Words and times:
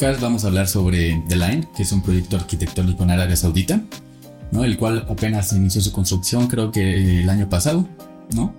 podcast 0.00 0.22
vamos 0.22 0.44
a 0.44 0.46
hablar 0.46 0.66
sobre 0.66 1.22
The 1.28 1.36
Line, 1.36 1.68
que 1.76 1.82
es 1.82 1.92
un 1.92 2.02
proyecto 2.02 2.36
arquitectónico 2.36 3.02
en 3.02 3.10
Arabia 3.10 3.36
Saudita, 3.36 3.82
¿no? 4.50 4.64
el 4.64 4.78
cual 4.78 5.04
apenas 5.10 5.52
inició 5.52 5.82
su 5.82 5.92
construcción, 5.92 6.46
creo 6.46 6.72
que 6.72 7.20
el 7.20 7.28
año 7.28 7.50
pasado, 7.50 7.86
¿no? 8.34 8.54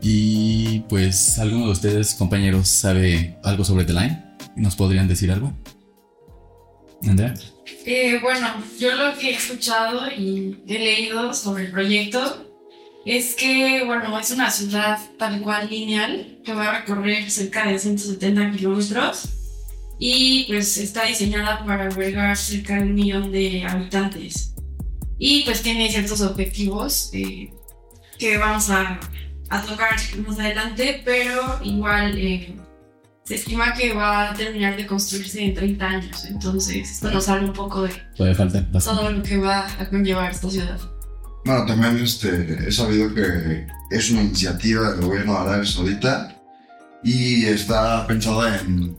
Y 0.00 0.80
pues, 0.88 1.38
¿alguno 1.38 1.66
de 1.66 1.72
ustedes, 1.72 2.14
compañeros, 2.14 2.66
sabe 2.66 3.36
algo 3.44 3.62
sobre 3.62 3.84
The 3.84 3.92
Line? 3.92 4.24
¿Nos 4.56 4.74
podrían 4.74 5.06
decir 5.06 5.30
algo? 5.30 5.52
Andrea. 7.06 7.34
Eh, 7.84 8.18
bueno, 8.22 8.48
yo 8.80 8.96
lo 8.96 9.18
que 9.18 9.32
he 9.32 9.34
escuchado 9.34 10.10
y 10.10 10.62
he 10.66 10.78
leído 10.78 11.34
sobre 11.34 11.66
el 11.66 11.72
proyecto 11.72 12.46
es 13.04 13.34
que, 13.34 13.84
bueno, 13.84 14.18
es 14.18 14.30
una 14.30 14.50
ciudad 14.50 14.98
tal 15.18 15.42
cual 15.42 15.68
lineal 15.68 16.38
que 16.42 16.54
va 16.54 16.70
a 16.70 16.80
recorrer 16.80 17.30
cerca 17.30 17.68
de 17.68 17.78
170 17.78 18.52
kilómetros 18.52 19.37
y 19.98 20.44
pues 20.48 20.76
está 20.78 21.04
diseñada 21.04 21.64
para 21.64 21.84
albergar 21.84 22.36
cerca 22.36 22.76
de 22.76 22.82
un 22.82 22.94
millón 22.94 23.32
de 23.32 23.64
habitantes. 23.64 24.54
Y 25.18 25.42
pues 25.42 25.62
tiene 25.62 25.90
ciertos 25.90 26.20
objetivos 26.20 27.10
eh, 27.12 27.52
que 28.18 28.38
vamos 28.38 28.70
a, 28.70 29.00
a, 29.48 29.62
tocar 29.62 29.96
más 30.26 30.38
adelante, 30.38 31.02
pero 31.04 31.58
igual 31.64 32.16
eh, 32.16 32.54
se 33.24 33.34
estima 33.34 33.74
que 33.74 33.92
va 33.92 34.30
a 34.30 34.34
terminar 34.34 34.76
de 34.76 34.86
construirse 34.86 35.44
en 35.44 35.54
30 35.54 35.86
años. 35.86 36.24
Entonces, 36.26 36.90
esto 36.90 37.10
nos 37.10 37.28
habla 37.28 37.48
un 37.48 37.52
poco 37.52 37.82
de 37.82 37.92
todo 38.16 39.10
lo 39.10 39.22
que 39.22 39.36
va 39.38 39.66
a 39.80 39.88
conllevar 39.88 40.30
esta 40.30 40.48
ciudad. 40.48 40.78
Bueno, 41.44 41.66
también 41.66 41.98
este, 41.98 42.68
he 42.68 42.70
sabido 42.70 43.12
que 43.12 43.66
es 43.90 44.10
una 44.10 44.22
iniciativa 44.22 44.92
del 44.92 45.00
gobierno 45.00 45.32
de 45.32 45.38
Arabia 45.40 45.64
Saudita 45.64 46.36
y 47.02 47.44
está 47.46 48.06
pensada 48.06 48.58
en 48.60 48.96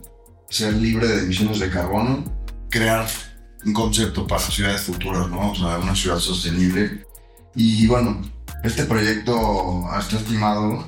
ser 0.50 0.74
libre 0.74 1.08
de 1.08 1.22
emisiones 1.24 1.60
de 1.60 1.70
carbono, 1.70 2.24
crear 2.68 3.06
un 3.64 3.72
concepto 3.72 4.26
para 4.26 4.42
ciudades 4.42 4.82
futuras, 4.82 5.30
¿no? 5.30 5.52
O 5.52 5.54
sea, 5.54 5.78
una 5.78 5.94
ciudad 5.94 6.18
sostenible. 6.18 7.04
Y 7.54 7.86
bueno, 7.86 8.20
este 8.62 8.84
proyecto 8.84 9.84
está 9.98 10.16
estimado 10.16 10.86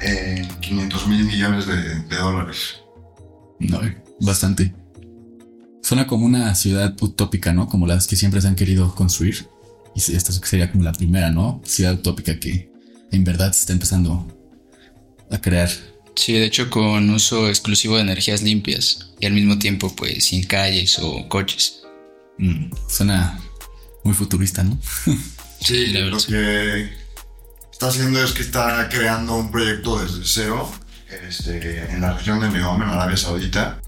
en 0.00 0.48
500 0.60 1.08
mil 1.08 1.24
millones 1.24 1.66
de, 1.66 2.16
dólares. 2.16 2.80
No, 3.60 3.80
bastante. 4.20 4.74
Suena 5.82 6.06
como 6.06 6.26
una 6.26 6.54
ciudad 6.54 6.94
utópica, 7.00 7.52
¿no? 7.52 7.68
Como 7.68 7.86
las 7.86 8.06
que 8.06 8.16
siempre 8.16 8.40
se 8.40 8.48
han 8.48 8.56
querido 8.56 8.94
construir. 8.94 9.48
Y 9.94 10.00
esta 10.12 10.32
sería 10.32 10.70
como 10.70 10.84
la 10.84 10.92
primera, 10.92 11.30
¿no? 11.30 11.60
Ciudad 11.64 11.94
utópica 11.94 12.38
que 12.38 12.70
en 13.12 13.24
verdad 13.24 13.52
se 13.52 13.60
está 13.60 13.72
empezando 13.72 14.26
a 15.30 15.40
crear. 15.40 15.70
Sí, 16.16 16.32
de 16.32 16.46
hecho 16.46 16.70
con 16.70 17.10
uso 17.10 17.48
exclusivo 17.48 17.96
de 17.96 18.02
energías 18.02 18.42
limpias 18.42 19.10
y 19.20 19.26
al 19.26 19.32
mismo 19.32 19.58
tiempo 19.58 19.94
pues 19.94 20.24
sin 20.24 20.44
calles 20.44 20.98
o 20.98 21.28
coches. 21.28 21.82
Mm, 22.38 22.70
suena 22.88 23.38
muy 24.02 24.14
futurista, 24.14 24.64
¿no? 24.64 24.78
sí, 25.60 25.86
la 25.88 26.00
verdad. 26.00 26.18
Lo 26.18 26.26
que 26.26 26.90
está 27.70 27.88
haciendo 27.88 28.22
es 28.24 28.32
que 28.32 28.42
está 28.42 28.88
creando 28.88 29.36
un 29.36 29.50
proyecto 29.50 30.02
desde 30.02 30.22
cero 30.24 30.72
este, 31.28 31.92
en 31.92 32.00
la 32.00 32.14
región 32.14 32.40
de 32.40 32.48
Neom, 32.48 32.82
en 32.82 32.88
Arabia 32.88 33.16
Saudita. 33.16 33.80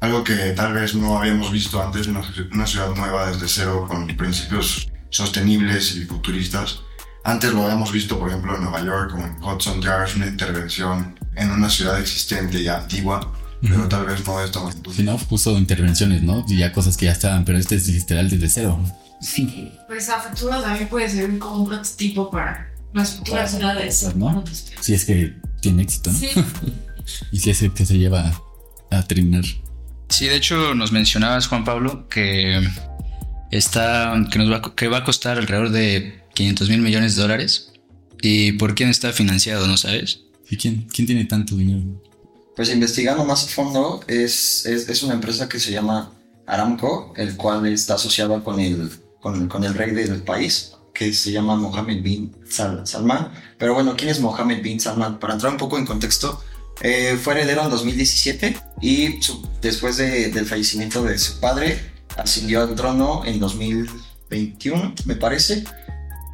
Algo 0.00 0.24
que 0.24 0.34
tal 0.52 0.72
vez 0.72 0.94
no 0.94 1.18
habíamos 1.18 1.52
visto 1.52 1.82
antes, 1.82 2.06
una, 2.06 2.22
una 2.52 2.66
ciudad 2.66 2.94
nueva 2.94 3.30
desde 3.30 3.48
cero 3.48 3.86
con 3.88 4.06
principios 4.16 4.88
sostenibles 5.10 5.94
y 5.96 6.04
futuristas. 6.04 6.80
Antes 7.26 7.52
lo 7.52 7.64
habíamos 7.64 7.90
visto, 7.90 8.20
por 8.20 8.28
ejemplo, 8.28 8.54
en 8.54 8.62
Nueva 8.62 8.84
York, 8.84 9.10
como 9.10 9.26
en 9.26 9.42
Hudson 9.42 9.82
Yards, 9.82 10.14
una 10.14 10.28
intervención 10.28 11.18
en 11.34 11.50
una 11.50 11.68
ciudad 11.68 11.98
existente 11.98 12.60
y 12.60 12.68
antigua, 12.68 13.32
pero 13.60 13.88
tal 13.88 14.06
vez 14.06 14.24
no 14.24 14.38
de 14.38 14.44
esta 14.44 14.60
magnitud. 14.60 14.94
Si 14.94 15.02
no, 15.02 15.18
puso 15.18 15.58
intervenciones, 15.58 16.22
¿no? 16.22 16.46
Y 16.48 16.58
ya 16.58 16.72
cosas 16.72 16.96
que 16.96 17.06
ya 17.06 17.12
estaban, 17.12 17.44
pero 17.44 17.58
este 17.58 17.74
es 17.74 17.88
literal 17.88 18.30
desde 18.30 18.48
cero. 18.48 18.78
Sí. 19.20 19.72
Pues 19.88 20.08
a 20.08 20.20
futuro 20.20 20.62
también 20.62 20.86
puede 20.86 21.08
ser 21.10 21.36
como 21.40 21.62
un 21.62 21.68
prototipo 21.68 22.30
para 22.30 22.70
las 22.92 23.16
futuras 23.16 23.50
ciudades. 23.50 24.14
¿no? 24.14 24.44
Si 24.80 24.94
es 24.94 25.04
que 25.04 25.34
tiene 25.60 25.82
éxito, 25.82 26.12
¿no? 26.12 26.18
Sí. 26.20 26.28
y 27.32 27.40
si 27.40 27.50
es 27.50 27.60
el 27.60 27.72
que 27.72 27.84
se 27.86 27.98
lleva 27.98 28.40
a 28.92 29.02
terminar. 29.02 29.42
Sí, 30.10 30.26
de 30.26 30.36
hecho 30.36 30.76
nos 30.76 30.92
mencionabas, 30.92 31.48
Juan 31.48 31.64
Pablo, 31.64 32.08
que 32.08 32.64
está, 33.50 34.14
que, 34.30 34.38
nos 34.38 34.52
va, 34.52 34.76
que 34.76 34.86
va 34.86 34.98
a 34.98 35.04
costar 35.04 35.38
alrededor 35.38 35.70
de 35.70 36.24
500 36.36 36.68
mil 36.68 36.82
millones 36.82 37.16
de 37.16 37.22
dólares. 37.22 37.72
¿Y 38.22 38.52
por 38.52 38.74
quién 38.74 38.88
está 38.88 39.12
financiado, 39.12 39.66
no 39.66 39.76
sabes? 39.76 40.20
¿Y 40.48 40.56
quién, 40.56 40.86
quién 40.92 41.06
tiene 41.06 41.24
tanto 41.24 41.56
dinero? 41.56 41.82
Pues 42.54 42.70
investigando 42.70 43.24
más 43.24 43.44
a 43.44 43.48
fondo, 43.48 44.00
es, 44.06 44.64
es, 44.66 44.88
es, 44.88 45.02
una 45.02 45.14
empresa 45.14 45.48
que 45.48 45.58
se 45.58 45.72
llama 45.72 46.12
Aramco, 46.46 47.12
el 47.16 47.36
cual 47.36 47.66
está 47.66 47.94
asociado 47.94 48.42
con 48.44 48.60
el, 48.60 48.90
con, 49.20 49.48
con 49.48 49.64
el 49.64 49.74
rey 49.74 49.90
del 49.92 50.22
país, 50.22 50.72
que 50.94 51.12
se 51.12 51.32
llama 51.32 51.56
Mohammed 51.56 52.02
bin 52.02 52.34
Salman. 52.48 53.32
Pero 53.58 53.74
bueno, 53.74 53.94
¿quién 53.96 54.10
es 54.10 54.20
Mohammed 54.20 54.62
bin 54.62 54.80
Salman? 54.80 55.18
Para 55.18 55.34
entrar 55.34 55.52
un 55.52 55.58
poco 55.58 55.76
en 55.76 55.84
contexto, 55.84 56.42
eh, 56.80 57.18
fue 57.22 57.34
heredero 57.34 57.64
en 57.64 57.70
2017 57.70 58.56
y 58.80 59.18
después 59.60 59.96
de, 59.96 60.30
del 60.30 60.46
fallecimiento 60.46 61.02
de 61.02 61.18
su 61.18 61.40
padre, 61.40 61.78
ascendió 62.16 62.62
al 62.62 62.74
trono 62.74 63.22
en 63.24 63.38
2021, 63.38 64.94
me 65.04 65.16
parece. 65.16 65.64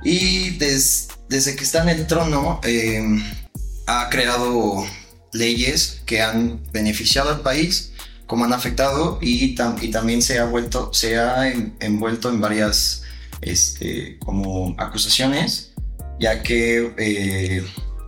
Y 0.04 0.50
desde 0.58 1.56
que 1.56 1.64
está 1.64 1.82
en 1.82 1.88
el 1.90 2.06
trono, 2.06 2.60
em, 2.64 3.22
ha 3.86 4.08
creado 4.10 4.84
leyes 5.32 6.02
que 6.06 6.20
han 6.22 6.60
beneficiado 6.72 7.30
al 7.30 7.40
país, 7.40 7.92
como 8.26 8.44
han 8.44 8.52
afectado, 8.52 9.18
y, 9.20 9.54
también 9.54 10.22
se 10.22 10.38
ha, 10.38 10.44
vuelto, 10.44 10.92
se 10.92 11.18
ha 11.18 11.50
envuelto 11.80 12.30
en 12.30 12.40
varias 12.40 13.02
este, 13.40 14.18
como 14.18 14.74
acusaciones, 14.78 15.72
ya 16.18 16.42
que 16.42 16.94
eh, 16.98 17.64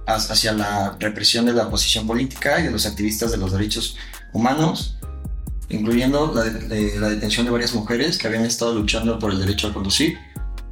hacia 0.07 0.53
la 0.53 0.97
represión 0.99 1.47
de 1.47 1.53
la 1.53 1.67
oposición 1.67 2.07
política 2.07 2.61
y 2.61 2.65
de 2.65 2.71
los 2.71 2.87
activistas 2.87 3.31
de 3.31 3.39
los 3.39 3.53
derechos 3.53 3.97
humanos, 4.33 4.99
incluyendo 5.69 6.33
la, 6.35 6.45
la, 6.45 7.09
detención 7.09 7.47
de 7.47 7.53
varias 7.53 7.75
mujeres 7.75 8.19
que 8.19 8.27
habían 8.27 8.45
estado 8.45 8.75
luchando 8.75 9.19
por 9.19 9.33
el 9.33 9.41
derecho 9.41 9.69
a 9.69 9.75
conducir 9.75 10.19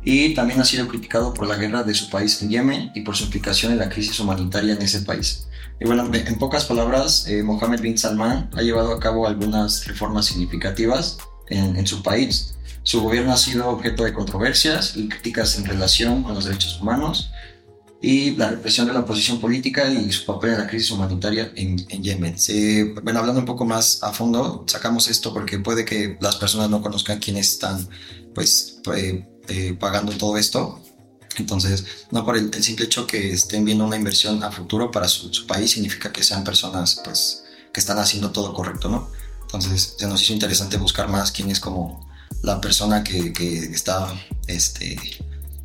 y 0.05 0.35
también 0.35 0.61
ha 0.61 0.65
sido 0.65 0.89
criticado 0.89 1.33
por 1.33 1.47
la 1.47 1.57
guerra 1.57 1.83
de 1.83 1.95
su 1.95 2.11
país 2.11 2.41
en 2.43 2.51
Yemen 2.51 2.93
y 2.95 3.03
por 3.03 3.17
su 3.17 3.25
implicación 3.25 3.73
en 3.73 3.79
la 3.79 3.89
crisis 3.89 4.19
humanitaria 4.21 4.75
en 4.75 4.83
ese 4.83 5.03
país. 5.03 5.47
Y 5.81 5.85
bueno, 5.85 6.11
en 6.13 6.39
pocas 6.39 6.65
palabras, 6.65 7.27
eh, 7.29 7.43
Mohammed 7.43 7.81
bin 7.81 7.99
Salman 7.99 8.51
ha 8.55 8.63
llevado 8.63 8.93
a 8.93 9.01
cabo 9.01 9.27
algunas 9.27 9.87
reformas 9.87 10.27
significativas 10.27 11.19
en, 11.49 11.77
en 11.77 11.87
su 11.87 12.03
país. 12.03 12.55
Su 12.83 13.01
gobierno 13.01 13.33
ha 13.33 13.37
sido 13.37 13.69
objeto 13.69 14.05
de 14.05 14.13
controversias 14.13 14.97
y 14.97 15.09
críticas 15.09 15.57
en 15.59 15.65
relación 15.65 16.23
con 16.23 16.35
los 16.35 16.45
derechos 16.45 16.81
humanos, 16.81 17.31
y 18.03 18.33
la 18.33 18.51
represión 18.51 18.89
de 18.89 18.93
la 18.93 19.01
oposición 19.01 19.41
política 19.41 19.89
y 19.89 20.11
su 20.11 20.27
papel 20.27 20.51
en 20.51 20.59
la 20.59 20.67
crisis 20.67 20.91
humanitaria 20.91 21.53
en, 21.55 21.77
Yemen. 21.79 22.35
bueno, 23.05 23.21
hablando 23.21 23.41
un 23.41 23.47
poco 23.47 23.65
más 23.65 24.03
a 24.03 24.13
fondo, 24.13 24.65
sacamos 24.67 25.09
esto 25.09 25.33
porque 25.33 25.61
puede 25.61 25.85
que 25.85 26.19
las 26.21 26.35
personas 26.35 26.69
no 26.69 26.83
conozcan 26.83 27.21
quiénes 27.21 27.53
están 27.53 27.89
pues, 28.35 28.81
eh, 28.97 29.25
eh, 29.49 29.77
pagando 29.79 30.13
todo 30.13 30.37
esto. 30.37 30.81
Entonces, 31.37 31.85
no 32.11 32.25
por 32.25 32.37
el, 32.37 32.53
simple 32.63 32.85
hecho 32.85 33.07
que 33.07 33.33
estén 33.33 33.65
viendo 33.65 33.85
una 33.85 33.97
inversión 33.97 34.43
a 34.45 34.53
futuro 34.53 34.91
para 34.91 35.09
su, 35.09 35.47
país, 35.47 35.71
significa 35.71 36.13
que 36.13 36.23
sean 36.23 36.45
personas 36.45 37.01
pues, 37.05 37.45
que 37.73 37.81
están 37.81 37.99
haciendo 37.99 38.31
todo 38.31 38.53
correcto, 38.53 38.89
¿no? 38.89 39.11
Entonces, 39.43 39.95
se 39.99 40.07
nos 40.07 40.23
hizo 40.23 40.33
interesante 40.33 40.77
buscar 40.77 41.09
más 41.09 41.33
quién 41.33 41.51
es 41.51 41.61
como 41.61 42.09
la 42.43 42.61
persona 42.61 43.03
que, 43.03 43.33
que 43.33 43.59
está 43.59 44.13
este, 44.47 44.99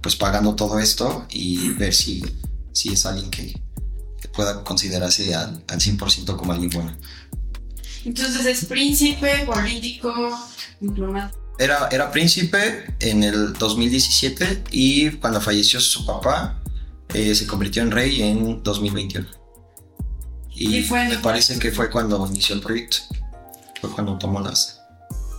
pues 0.01 0.15
pagando 0.15 0.56
todo 0.56 0.80
esto 0.80 1.25
y 1.30 1.69
ver 1.69 1.94
si, 1.94 2.23
si 2.71 2.94
es 2.94 3.06
alguien 3.06 3.30
que, 3.30 3.53
pueda 4.33 4.63
considerarse 4.63 5.33
al, 5.33 5.65
100% 5.65 6.35
como 6.35 6.51
alguien 6.51 6.69
bueno. 6.69 6.95
Entonces 8.06 8.45
es 8.45 8.65
príncipe, 8.65 9.45
político, 9.45 10.13
diplomático. 10.80 11.46
Era, 11.59 11.89
era 11.92 12.12
príncipe 12.12 12.95
en 13.00 13.24
el 13.24 13.54
2017 13.54 14.65
y 14.71 15.12
cuando 15.12 15.42
falleció 15.42 15.80
su 15.80 16.06
papá 16.06 16.62
eh, 17.13 17.33
se 17.33 17.48
convirtió 17.48 17.81
en 17.81 17.92
rey 17.92 18.21
en 18.21 18.62
2021. 18.63 19.27
Y, 20.56 20.88
me 20.89 21.18
parece 21.19 21.59
que 21.59 21.71
fue 21.71 21.89
cuando 21.89 22.25
inició 22.27 22.56
el 22.56 22.62
proyecto. 22.62 22.98
Fue 23.80 23.92
cuando 23.92 24.18
tomó 24.18 24.39
las, 24.39 24.81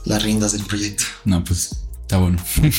las 0.05 0.23
riendas 0.23 0.53
del 0.53 0.65
proyecto. 0.65 1.05
No, 1.25 1.43
pues 1.43 1.85
está 2.03 2.19
bueno. 2.19 2.38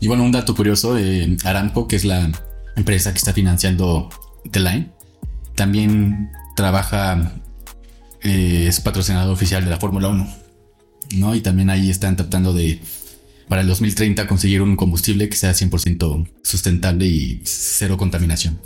Y 0.00 0.06
bueno, 0.06 0.22
un 0.22 0.32
dato 0.32 0.54
curioso, 0.54 0.96
eh, 0.96 1.36
Aramco, 1.44 1.88
que 1.88 1.96
es 1.96 2.04
la 2.04 2.30
empresa 2.76 3.12
que 3.12 3.18
está 3.18 3.32
financiando 3.32 4.08
The 4.50 4.60
Line, 4.60 4.92
también 5.56 6.30
trabaja, 6.54 7.32
eh, 8.22 8.66
es 8.68 8.80
patrocinador 8.80 9.32
oficial 9.32 9.64
de 9.64 9.70
la 9.70 9.78
Fórmula 9.78 10.08
1, 10.08 10.34
¿no? 11.14 11.34
Y 11.34 11.40
también 11.40 11.70
ahí 11.70 11.90
están 11.90 12.16
tratando 12.16 12.52
de, 12.52 12.80
para 13.48 13.62
el 13.62 13.68
2030, 13.68 14.26
conseguir 14.26 14.62
un 14.62 14.76
combustible 14.76 15.28
que 15.28 15.36
sea 15.36 15.52
100% 15.52 16.28
sustentable 16.42 17.06
y 17.06 17.40
cero 17.44 17.96
contaminación. 17.96 18.60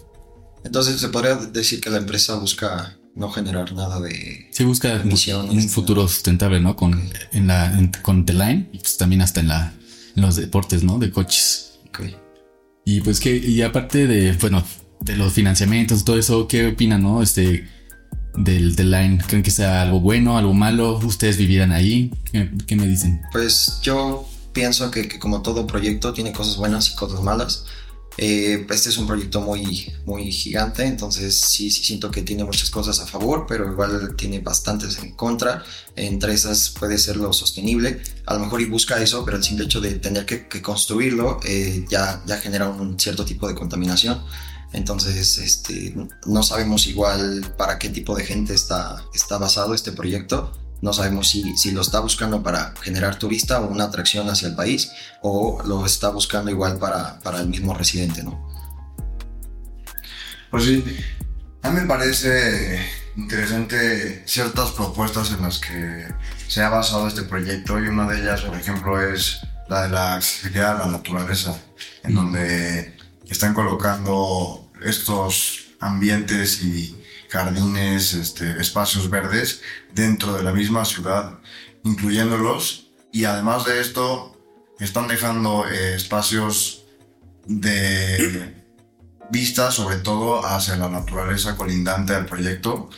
Entonces 0.65 1.01
se 1.01 1.09
podría 1.09 1.37
decir 1.37 1.81
que 1.81 1.91
la 1.91 1.99
empresa 1.99 2.37
busca 2.37 2.97
no 3.15 3.31
generar 3.31 3.73
nada 3.73 4.01
de... 4.01 4.49
Sí, 4.53 4.65
busca 4.65 5.03
un 5.05 5.69
futuro 5.69 6.09
sustentable, 6.09 6.61
¿no? 6.61 6.77
Con, 6.77 7.11
en 7.33 7.47
la, 7.47 7.91
con 8.03 8.25
The 8.25 8.33
Line 8.33 8.71
y 8.73 8.79
pues 8.79 8.97
también 8.97 9.23
hasta 9.23 9.41
en, 9.41 9.49
la, 9.49 9.75
en 10.17 10.23
los 10.23 10.37
deportes, 10.37 10.83
¿no? 10.83 10.99
De 10.99 11.11
coches. 11.11 11.79
Y 12.85 13.01
pues 13.01 13.21
que, 13.21 13.37
y 13.37 13.63
aparte 13.63 14.07
de, 14.07 14.33
bueno, 14.33 14.65
de 15.01 15.17
los 15.17 15.33
financiamientos, 15.33 16.05
todo 16.05 16.19
eso, 16.19 16.49
¿qué 16.49 16.69
opinan, 16.69 17.03
no? 17.03 17.23
Este, 17.23 17.69
del 18.37 18.77
The 18.77 18.85
Line, 18.85 19.19
¿creen 19.27 19.43
que 19.43 19.51
sea 19.51 19.83
algo 19.83 20.01
bueno, 20.01 20.39
algo 20.39 20.55
malo? 20.55 20.99
¿Ustedes 20.99 21.37
vivieran 21.37 21.73
ahí? 21.73 22.13
¿Qué, 22.67 22.77
me 22.77 22.87
dicen? 22.87 23.21
Pues 23.33 23.79
yo 23.83 24.29
pienso 24.53 24.91
que, 24.91 25.09
que 25.09 25.19
como 25.19 25.43
todo 25.43 25.67
proyecto 25.67 26.13
tiene 26.13 26.33
cosas 26.33 26.57
buenas 26.57 26.91
y 26.91 26.97
cosas 26.97 27.23
malas. 27.23 27.65
Eh, 28.19 28.67
este 28.69 28.91
es 28.91 28.99
un 28.99 29.07
proyecto 29.07 29.41
muy, 29.41 29.91
muy 30.05 30.31
gigante, 30.31 30.85
entonces 30.85 31.35
sí, 31.35 31.71
sí 31.71 31.83
siento 31.83 32.11
que 32.11 32.23
tiene 32.23 32.45
muchas 32.45 32.69
cosas 32.69 33.01
a 33.01 33.07
favor, 33.07 33.47
pero 33.49 33.71
igual 33.71 34.15
tiene 34.17 34.41
bastantes 34.41 34.99
en 34.99 35.13
contra. 35.13 35.65
Entre 35.97 36.35
esas 36.35 36.71
puede 36.71 36.99
ser 36.99 37.17
lo 37.17 37.33
sostenible. 37.33 38.03
A 38.27 38.35
lo 38.35 38.41
mejor 38.41 38.61
y 38.61 38.67
busca 38.67 39.03
eso, 39.03 39.25
pero 39.25 39.39
el 39.39 39.45
simple 39.45 39.65
hecho 39.65 39.81
de 39.81 39.95
tener 39.95 40.27
que, 40.27 40.63
construirlo 40.63 41.41
eh, 41.45 41.87
ya, 41.89 42.23
ya 42.27 42.37
genera 42.39 42.69
un 42.69 42.99
cierto 43.01 43.25
tipo 43.25 43.49
de 43.49 43.55
contaminación. 43.55 44.23
Entonces, 44.73 45.39
este, 45.39 45.95
no 46.27 46.43
sabemos 46.43 46.87
igual 46.87 47.55
para 47.59 47.79
qué 47.79 47.91
tipo 47.91 48.17
de 48.17 48.25
gente 48.25 48.55
está, 48.55 49.05
está 49.15 49.39
basado 49.39 49.75
este 49.75 49.93
proyecto 49.93 50.53
no 50.83 50.93
sabemos 50.93 51.29
si, 51.29 51.57
si, 51.57 51.71
lo 51.71 51.81
está 51.81 52.01
buscando 52.01 52.43
para 52.43 52.75
generar 52.83 53.17
turista 53.17 53.61
o 53.61 53.69
una 53.69 53.85
atracción 53.85 54.29
hacia 54.29 54.49
el 54.49 54.57
país 54.57 54.91
o 55.23 55.63
lo 55.65 55.87
está 55.87 56.11
buscando 56.11 56.51
igual 56.51 56.77
para, 56.79 57.21
para 57.21 57.41
el 57.41 57.47
mismo 57.47 57.73
residente, 57.73 58.25
¿no? 58.25 58.51
Pues 60.51 60.65
sí, 60.65 60.85
a 61.63 61.71
mí 61.71 61.81
me 61.81 61.87
parece 61.87 62.85
interesante 63.17 64.25
ciertas 64.27 64.73
propuestas 64.73 65.31
en 65.31 65.43
las 65.43 65.61
que 65.61 66.09
se 66.49 66.63
ha 66.63 66.69
basado 66.69 67.07
este 67.07 67.23
proyecto 67.23 67.79
y 67.79 67.87
una 67.87 68.09
de 68.09 68.21
ellas, 68.21 68.41
por 68.43 68.57
ejemplo, 68.57 69.01
es 69.01 69.41
la 69.69 69.85
de 69.85 69.89
la 69.91 70.15
accesibilidad 70.15 70.81
a 70.81 70.87
la 70.87 70.93
naturaleza, 70.93 71.57
en 72.03 72.15
donde 72.17 72.97
están 73.29 73.55
colocando 73.55 74.62
estos 74.85 75.75
ambientes 75.81 76.63
y 76.63 76.97
jardines, 77.29 78.15
este, 78.15 78.61
espacios 78.61 79.09
verdes 79.09 79.63
dentro 79.95 80.35
de 80.35 80.43
la 80.43 80.53
misma 80.53 80.85
ciudad, 80.85 81.39
incluyéndolos. 81.83 82.91
Y 83.13 83.25
además 83.25 83.65
de 83.65 83.81
esto, 83.81 84.39
están 84.79 85.09
dejando 85.09 85.67
eh, 85.69 85.95
espacios 85.95 86.85
de 87.47 88.55
vista, 89.31 89.71
sobre 89.71 89.97
todo 89.97 90.45
hacia 90.45 90.77
la 90.77 90.89
naturaleza 90.89 91.57
colindante 91.57 92.15
al 92.15 92.27
proyecto. 92.27 92.91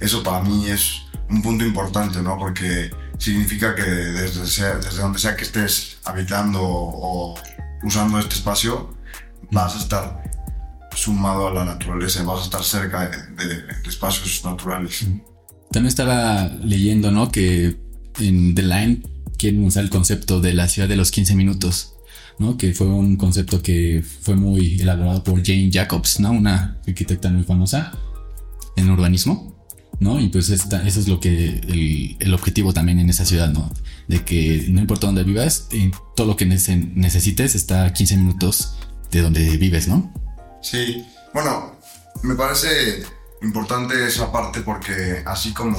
Eso 0.00 0.22
para 0.22 0.42
mí 0.42 0.68
es 0.68 1.02
un 1.28 1.42
punto 1.42 1.64
importante, 1.64 2.22
¿no? 2.22 2.38
Porque 2.38 2.90
significa 3.18 3.74
que 3.74 3.82
desde, 3.82 4.42
desde 4.42 5.00
donde 5.00 5.18
sea 5.18 5.36
que 5.36 5.44
estés 5.44 5.98
habitando 6.04 6.60
o 6.62 7.34
usando 7.82 8.18
este 8.18 8.34
espacio, 8.34 8.96
vas 9.50 9.76
a 9.76 9.78
estar 9.78 10.31
sumado 10.94 11.48
a 11.48 11.54
la 11.54 11.64
naturaleza, 11.64 12.22
vas 12.24 12.40
a 12.40 12.44
estar 12.44 12.62
cerca 12.62 13.08
de, 13.08 13.88
espacios 13.88 14.44
naturales. 14.44 15.06
También 15.70 15.88
estaba 15.88 16.48
leyendo, 16.62 17.10
¿no? 17.10 17.30
Que 17.30 17.76
en 18.20 18.54
The 18.54 18.62
Line 18.62 19.02
quieren 19.38 19.64
usar 19.64 19.84
el 19.84 19.90
concepto 19.90 20.40
de 20.40 20.52
la 20.52 20.68
ciudad 20.68 20.88
de 20.88 20.96
los 20.96 21.10
15 21.10 21.34
minutos, 21.34 21.94
¿no? 22.38 22.56
Que 22.56 22.74
fue 22.74 22.86
un 22.86 23.16
concepto 23.16 23.62
que 23.62 24.04
fue 24.20 24.36
muy 24.36 24.80
elaborado 24.80 25.24
por 25.24 25.44
Jane 25.44 25.70
Jacobs, 25.72 26.20
¿no? 26.20 26.32
Una 26.32 26.78
arquitecta 26.86 27.30
muy 27.30 27.44
famosa 27.44 27.92
en 28.76 28.90
urbanismo, 28.90 29.66
¿no? 30.00 30.20
Y 30.20 30.28
pues 30.28 30.50
eso 30.50 30.78
es 30.78 31.08
lo 31.08 31.20
que 31.20 31.48
el, 31.48 32.16
el, 32.20 32.34
objetivo 32.34 32.72
también 32.72 32.98
en 32.98 33.10
esa 33.10 33.24
ciudad, 33.24 33.50
¿no? 33.50 33.72
De 34.08 34.24
que 34.24 34.66
no 34.68 34.80
importa 34.80 35.06
dónde 35.06 35.24
vivas, 35.24 35.68
todo 36.14 36.26
lo 36.26 36.36
que 36.36 36.46
necesites 36.46 37.54
está 37.54 37.86
a 37.86 37.92
15 37.92 38.16
minutos 38.18 38.74
de 39.10 39.22
donde 39.22 39.56
vives, 39.56 39.88
¿no? 39.88 40.12
Sí, 40.62 41.06
bueno, 41.34 41.76
me 42.22 42.34
parece 42.34 43.04
importante 43.42 44.06
esa 44.06 44.30
parte 44.30 44.60
porque 44.60 45.22
así 45.26 45.52
como 45.52 45.76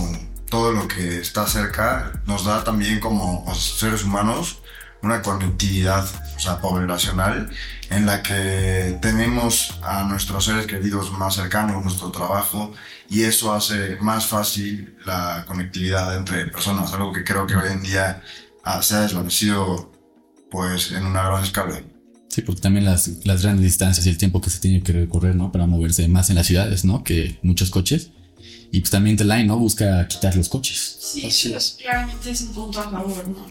todo 0.50 0.71
lo 0.71 0.88
que 0.88 1.19
está 1.19 1.47
cerca 1.47 2.12
nos 2.27 2.45
da 2.45 2.63
también 2.63 3.00
como 3.00 3.44
seres 3.56 4.03
humanos 4.03 4.62
una 5.01 5.21
conectividad 5.21 6.06
o 6.35 6.39
sea, 6.39 6.59
poblacional 6.59 7.50
en 7.89 8.06
la 8.06 8.24
que 8.24 8.97
tenemos 9.01 9.80
a 9.83 10.03
nuestros 10.03 10.45
seres 10.45 10.65
queridos 10.65 11.12
más 11.12 11.36
cercanos, 11.36 11.83
nuestro 11.83 12.09
trabajo, 12.12 12.74
y 13.09 13.24
eso 13.24 13.53
hace 13.53 13.97
más 13.97 14.25
fácil 14.25 14.97
la 15.06 15.44
conectividad 15.47 16.15
entre 16.18 16.47
personas, 16.47 16.91
algo 16.94 17.13
que 17.13 17.24
creo 17.24 17.45
que 17.45 17.56
hoy 17.56 17.71
en 17.71 17.83
día 17.83 18.24
se 18.81 18.95
ha 18.95 19.01
desvanecido 19.01 19.91
pues 20.50 20.91
en 20.91 21.06
una 21.06 21.24
gran 21.24 21.44
escala. 21.44 21.81
Sí, 22.33 22.41
porque 22.41 22.62
también 22.62 22.83
las, 22.83 23.12
las 23.25 23.44
grandes 23.44 23.63
distancias 23.63 24.07
y 24.07 24.09
el 24.09 24.18
tiempo 24.18 24.41
que 24.41 24.50
se 24.50 24.57
tiene 24.59 24.81
que 24.81 24.91
recorrer, 24.91 25.35
¿no? 25.35 25.51
Para 25.51 25.68
moverse 25.68 26.07
más 26.07 26.31
en 26.31 26.35
las 26.35 26.47
ciudades, 26.47 26.83
¿no? 26.83 27.03
Que 27.03 27.38
muchos 27.44 27.69
coches. 27.69 28.09
Y 28.71 28.80
pues 28.80 28.89
también 28.89 29.15
The 29.15 29.24
Line, 29.24 29.44
¿no? 29.44 29.59
Busca 29.59 30.07
quitar 30.07 30.35
los 30.35 30.50
coches. 30.50 30.97
Sí, 31.00 31.30
sí. 31.30 31.53
claramente 31.77 32.31
es 32.31 32.41
un 32.41 32.53
punto 32.53 32.80
a 32.80 32.89
favor, 32.89 33.27
¿no? 33.27 33.45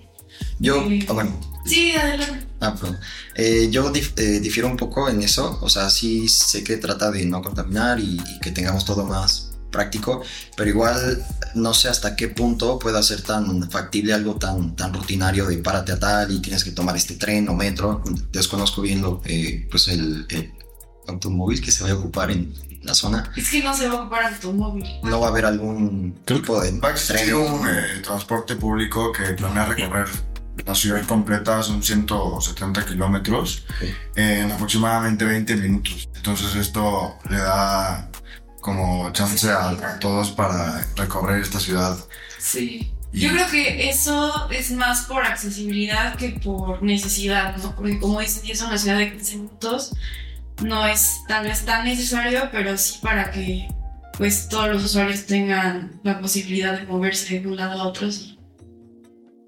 Yo, 0.59 0.85
ah, 1.07 1.13
bueno. 1.13 1.39
Sí, 1.65 1.93
adelante. 1.93 2.45
Ah, 2.59 2.75
perdón. 2.75 2.99
Eh, 3.37 3.69
yo 3.71 3.93
eh, 3.95 4.41
difiero 4.41 4.67
un 4.67 4.77
poco 4.77 5.09
en 5.09 5.23
eso. 5.23 5.61
O 5.63 5.69
sea, 5.69 5.89
sí 5.89 6.27
sé 6.27 6.65
que 6.65 6.77
trata 6.77 7.13
de 7.13 7.25
no 7.25 7.41
contaminar 7.41 8.01
y 8.01 8.19
que 8.43 8.51
tengamos 8.51 8.85
todo 8.85 9.05
más 9.05 9.52
práctico, 9.73 10.23
pero 10.57 10.71
igual 10.71 11.25
no 11.55 11.75
sé 11.75 11.89
hasta 11.89 12.15
qué 12.15 12.29
punto 12.29 12.79
pueda 12.79 13.03
ser 13.03 13.23
tan 13.23 13.69
factible 13.69 14.15
algo 14.15 14.37
tan, 14.37 14.77
tan 14.77 14.95
rutinario 14.95 15.47
de 15.47 15.59
párate 15.59 15.91
a 15.91 15.99
tal 15.99 16.31
y 16.31 16.41
tienes 16.41 16.63
que 16.63 16.71
tomar 16.71 16.97
este 16.97 17.17
tren 17.17 17.49
o 17.49 17.55
metro. 17.55 18.05
Desconozco 18.31 18.83
bien 18.83 19.03
lo, 19.03 19.21
eh, 19.25 19.67
pues 19.69 19.89
el, 19.89 20.27
automóvil 21.09 21.61
que 21.61 21.73
se 21.73 21.83
vaya 21.83 21.97
a 21.97 21.99
ocupar 21.99 22.31
en 22.31 22.55
la 22.83 22.95
zona. 22.95 23.33
Es 23.37 23.51
que 23.51 23.61
no 23.61 23.75
se 23.77 23.89
va 23.89 23.95
a 23.95 24.03
ocupar 24.03 24.33
automóvil. 24.33 24.87
No 25.03 25.19
va 25.19 25.27
a 25.27 25.31
haber 25.31 25.47
algún 25.47 26.15
tipo 26.25 26.61
de 26.61 26.73
tren. 26.73 27.35
un 27.35 27.69
eh, 27.69 28.01
transporte 28.05 28.55
público 28.55 29.11
que 29.11 29.25
planea 29.33 29.65
recorrer 29.65 30.07
la 30.67 30.75
ciudad 30.75 31.05
completa, 31.07 31.63
son 31.63 31.83
170 31.83 32.85
kilómetros 32.85 33.65
en 34.15 34.53
aproximadamente 34.53 35.25
20 35.25 35.57
minutos. 35.57 36.09
Entonces 36.15 36.55
esto 36.55 37.19
le 37.29 37.39
da 37.39 38.11
como 38.63 39.13
chance 39.13 39.51
a, 39.51 39.99
todos 39.99 40.31
para 40.31 40.87
recorrer 40.97 41.43
esta 41.43 41.61
ciudad. 41.61 41.99
Sí. 42.39 42.91
Yo 43.13 43.29
creo 43.29 43.47
que 43.51 43.91
eso 43.91 44.49
es 44.51 44.71
más 44.71 45.03
por 45.03 45.23
accesibilidad 45.23 46.17
que 46.17 46.31
por 46.31 46.83
necesidad, 46.83 47.55
¿no? 47.59 47.77
Porque 47.77 48.01
como 48.01 48.21
dicen, 48.21 48.51
es 48.51 48.63
una 48.63 48.79
ciudad 48.79 48.97
de 48.97 49.13
15 49.13 49.37
minutos, 49.37 49.95
no 50.63 50.87
es 50.87 51.19
tal 51.29 51.45
vez 51.45 51.67
tan 51.67 51.85
necesario, 51.85 52.49
pero 52.51 52.79
sí 52.79 53.01
para 53.03 53.31
que 53.31 53.69
pues 54.17 54.49
todos 54.49 54.69
los 54.71 54.85
usuarios 54.85 55.27
tengan 55.27 56.01
la 56.05 56.21
posibilidad 56.21 56.79
de 56.79 56.87
moverse 56.87 57.41
de 57.41 57.47
un 57.47 57.57
lado 57.57 57.83
a 57.83 57.87
otro 57.87 58.09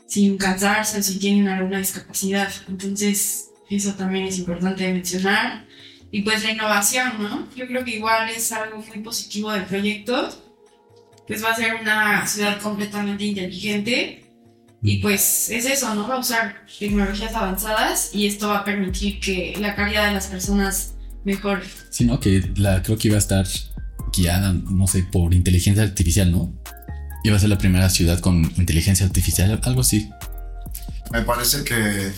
sin 0.06 0.37
cansarse 0.37 0.99
o 0.99 1.02
si 1.02 1.18
tienen 1.18 1.49
alguna 1.49 1.78
discapacidad. 1.78 2.52
Entonces, 2.68 3.50
eso 3.71 3.94
también 3.94 4.26
es 4.26 4.38
importante 4.38 4.92
mencionar. 4.92 5.64
Y 6.14 6.23
pues 6.23 6.44
la 6.44 6.52
innovación, 6.52 7.21
¿no? 7.21 7.49
Yo 7.56 7.66
creo 7.66 7.85
que 7.85 7.97
igual 7.97 8.30
es 8.30 8.52
algo 8.52 8.78
muy 8.78 8.99
positivo 9.00 9.50
del 9.50 9.64
proyecto. 9.64 10.28
Pues 11.26 11.42
va 11.42 11.50
a 11.50 11.56
ser 11.56 11.75
una 11.75 12.25
ciudad 12.25 12.61
completamente 12.61 13.25
inteligente. 13.25 14.25
Y 14.80 14.99
pues 14.99 15.50
es 15.50 15.66
eso, 15.66 15.92
¿no? 15.92 16.06
Va 16.06 16.14
a 16.14 16.18
usar 16.21 16.66
tecnologías 16.78 17.35
avanzadas 17.35 18.11
y 18.14 18.28
esto 18.28 18.47
va 18.47 18.59
a 18.59 18.64
permitir 18.64 19.18
que 19.18 19.56
la 19.59 19.75
calidad 19.75 20.06
de 20.06 20.12
las 20.12 20.28
personas 20.28 20.94
mejore. 21.25 21.64
Sí, 21.90 22.04
¿no? 22.04 22.21
Que 22.21 22.49
la, 22.59 22.80
creo 22.80 22.97
que 22.97 23.09
iba 23.09 23.16
a 23.16 23.18
estar 23.18 23.44
guiada, 24.16 24.52
no 24.52 24.87
sé, 24.87 25.02
por 25.02 25.35
inteligencia 25.35 25.83
artificial, 25.83 26.30
¿no? 26.30 26.54
Iba 27.25 27.35
a 27.35 27.40
ser 27.40 27.49
la 27.49 27.59
primera 27.59 27.90
ciudad 27.90 28.21
con 28.21 28.44
inteligencia 28.56 29.04
artificial, 29.04 29.59
algo 29.64 29.80
así. 29.80 30.09
Me 31.11 31.23
parece 31.23 31.64
que 31.64 31.75
eh, 31.75 32.12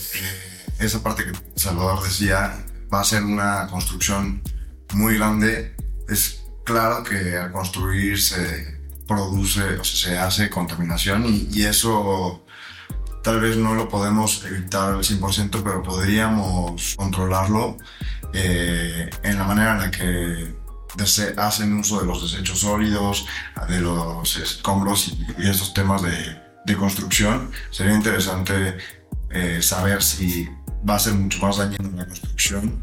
esa 0.81 1.03
parte 1.03 1.25
que 1.25 1.33
Salvador 1.59 2.05
decía 2.05 2.62
va 2.93 3.00
a 3.00 3.05
ser 3.05 3.23
una 3.23 3.66
construcción 3.69 4.43
muy 4.95 5.16
grande. 5.16 5.75
Es 6.09 6.45
claro 6.64 7.02
que 7.02 7.37
al 7.37 7.52
construir 7.52 8.21
se 8.21 8.76
produce, 9.07 9.78
o 9.78 9.85
sea, 9.85 10.11
se 10.11 10.19
hace 10.19 10.50
contaminación 10.50 11.25
y, 11.26 11.62
eso 11.62 12.45
tal 13.23 13.40
vez 13.40 13.57
no 13.57 13.75
lo 13.75 13.88
podemos 13.88 14.45
evitar 14.45 14.93
al 14.93 15.00
100%, 15.00 15.62
pero 15.62 15.83
podríamos 15.83 16.95
controlarlo 16.97 17.76
eh, 18.33 19.11
en 19.23 19.38
la 19.38 19.45
manera 19.45 19.73
en 19.75 19.78
la 19.81 19.90
que 19.90 20.57
hacen 21.37 21.78
uso 21.78 22.00
de 22.00 22.07
los 22.07 22.23
desechos 22.23 22.61
sólidos, 22.61 23.26
de 23.69 23.81
los 23.81 24.37
escombros 24.37 25.09
y, 25.38 25.49
esos 25.49 25.75
temas 25.75 26.02
de, 26.02 26.37
de, 26.64 26.76
construcción. 26.76 27.50
Sería 27.71 27.95
interesante 27.95 28.78
eh, 29.31 29.61
saber 29.61 30.02
si 30.02 30.49
va 30.88 30.97
a 30.97 30.99
ser 30.99 31.14
mucho 31.14 31.38
más 31.45 31.59
dañino 31.59 31.90
la 31.97 32.06
construcción 32.06 32.83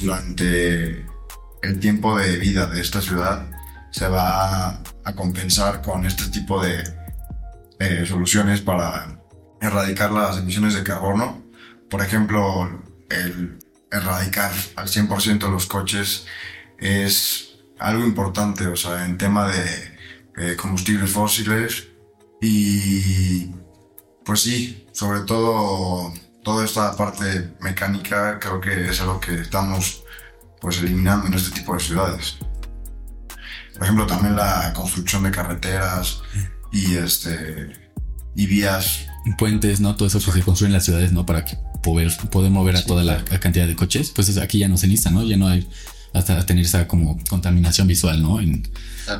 durante 0.00 1.06
el 1.62 1.80
tiempo 1.80 2.18
de 2.18 2.38
vida 2.38 2.66
de 2.66 2.80
esta 2.80 3.00
ciudad 3.00 3.46
se 3.90 4.08
va 4.08 4.82
a 5.04 5.14
compensar 5.14 5.80
con 5.80 6.04
este 6.04 6.28
tipo 6.28 6.62
de 6.62 6.82
eh, 7.78 8.04
soluciones 8.06 8.60
para 8.60 9.20
erradicar 9.60 10.10
las 10.10 10.38
emisiones 10.38 10.74
de 10.74 10.82
carbono. 10.82 11.42
Por 11.88 12.02
ejemplo, 12.02 12.82
el 13.08 13.58
erradicar 13.90 14.50
al 14.76 14.88
100% 14.88 15.48
los 15.50 15.66
coches 15.66 16.26
es 16.78 17.56
algo 17.78 18.04
importante, 18.04 18.66
o 18.66 18.76
sea, 18.76 19.04
en 19.04 19.16
tema 19.16 19.46
de 19.48 19.64
eh, 20.36 20.56
combustibles 20.56 21.10
fósiles 21.10 21.88
y 22.40 23.52
pues 24.24 24.40
sí, 24.40 24.86
sobre 24.92 25.20
todo 25.20 26.12
toda 26.44 26.64
esta 26.64 26.96
parte 26.96 27.54
mecánica 27.60 28.38
creo 28.38 28.60
que 28.60 28.90
es 28.90 29.00
algo 29.00 29.18
que 29.18 29.40
estamos 29.40 30.04
pues 30.60 30.78
eliminando 30.78 31.26
en 31.26 31.34
este 31.34 31.50
tipo 31.50 31.74
de 31.74 31.80
ciudades. 31.80 32.36
Por 33.74 33.82
ejemplo, 33.82 34.06
también 34.06 34.36
la 34.36 34.72
construcción 34.72 35.24
de 35.24 35.32
carreteras 35.32 36.20
y 36.70 36.94
este 36.94 37.72
y 38.36 38.46
vías. 38.46 39.06
Puentes, 39.38 39.80
¿no? 39.80 39.96
Todo 39.96 40.06
eso 40.06 40.20
que 40.20 40.38
se 40.38 40.42
construye 40.42 40.68
en 40.68 40.74
las 40.74 40.84
ciudades, 40.84 41.12
¿no? 41.12 41.26
Para 41.26 41.44
que 41.44 41.56
poder, 41.82 42.12
poder 42.30 42.50
mover 42.50 42.76
a 42.76 42.84
toda 42.84 43.02
la, 43.02 43.24
cantidad 43.24 43.66
de 43.66 43.74
coches. 43.74 44.12
Pues 44.14 44.36
aquí 44.38 44.58
ya 44.58 44.68
no 44.68 44.76
se 44.76 44.86
necesita, 44.86 45.10
¿no? 45.10 45.24
Ya 45.24 45.36
no 45.36 45.48
hay 45.48 45.66
hasta 46.12 46.44
tener 46.46 46.64
esa 46.64 46.86
como 46.86 47.18
contaminación 47.28 47.88
visual, 47.88 48.22
¿no? 48.22 48.40
En 48.40 48.68